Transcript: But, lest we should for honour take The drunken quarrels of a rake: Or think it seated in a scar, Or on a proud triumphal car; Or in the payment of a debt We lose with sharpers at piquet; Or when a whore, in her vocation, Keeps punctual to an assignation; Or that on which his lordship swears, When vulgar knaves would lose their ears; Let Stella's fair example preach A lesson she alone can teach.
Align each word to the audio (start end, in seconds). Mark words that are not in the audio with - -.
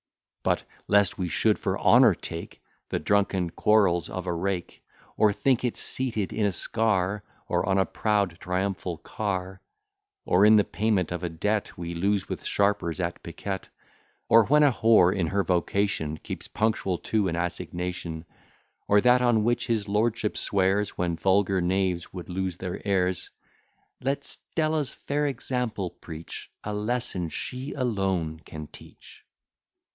But, 0.41 0.63
lest 0.87 1.19
we 1.19 1.27
should 1.27 1.59
for 1.59 1.77
honour 1.79 2.15
take 2.15 2.63
The 2.89 2.97
drunken 2.97 3.51
quarrels 3.51 4.09
of 4.09 4.25
a 4.25 4.33
rake: 4.33 4.83
Or 5.15 5.31
think 5.31 5.63
it 5.63 5.77
seated 5.77 6.33
in 6.33 6.47
a 6.47 6.51
scar, 6.51 7.23
Or 7.47 7.63
on 7.69 7.77
a 7.77 7.85
proud 7.85 8.39
triumphal 8.39 8.97
car; 8.97 9.61
Or 10.25 10.43
in 10.43 10.55
the 10.55 10.63
payment 10.63 11.11
of 11.11 11.21
a 11.23 11.29
debt 11.29 11.77
We 11.77 11.93
lose 11.93 12.27
with 12.27 12.43
sharpers 12.43 12.99
at 12.99 13.21
piquet; 13.21 13.67
Or 14.27 14.45
when 14.45 14.63
a 14.63 14.71
whore, 14.71 15.15
in 15.15 15.27
her 15.27 15.43
vocation, 15.43 16.17
Keeps 16.17 16.47
punctual 16.47 16.97
to 16.97 17.27
an 17.27 17.35
assignation; 17.35 18.25
Or 18.87 19.01
that 19.01 19.21
on 19.21 19.43
which 19.43 19.67
his 19.67 19.87
lordship 19.87 20.35
swears, 20.35 20.97
When 20.97 21.15
vulgar 21.15 21.61
knaves 21.61 22.11
would 22.11 22.27
lose 22.27 22.57
their 22.57 22.81
ears; 22.87 23.29
Let 24.01 24.23
Stella's 24.23 24.95
fair 24.95 25.27
example 25.27 25.91
preach 25.91 26.49
A 26.63 26.73
lesson 26.73 27.29
she 27.29 27.73
alone 27.73 28.39
can 28.43 28.65
teach. 28.65 29.23